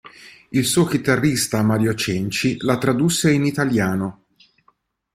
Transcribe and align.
Il 0.49 0.65
suo 0.65 0.85
chitarrista 0.85 1.61
Mario 1.61 1.93
Cenci 1.93 2.57
la 2.61 2.79
tradusse 2.79 3.31
in 3.31 3.45
italiano. 3.45 4.25